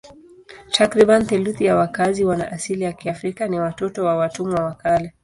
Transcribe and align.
Takriban 0.71 1.25
theluthi 1.27 1.65
ya 1.65 1.75
wakazi 1.75 2.25
wana 2.25 2.51
asili 2.51 2.83
ya 2.83 2.93
Kiafrika 2.93 3.47
ni 3.47 3.59
watoto 3.59 4.05
wa 4.05 4.15
watumwa 4.15 4.63
wa 4.65 4.75
kale. 4.75 5.13